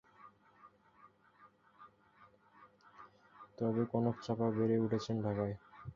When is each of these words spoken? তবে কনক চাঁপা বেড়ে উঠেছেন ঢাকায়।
তবে 3.57 3.81
কনক 3.91 4.15
চাঁপা 4.25 4.47
বেড়ে 4.57 4.75
উঠেছেন 4.77 5.15
ঢাকায়। 5.25 5.55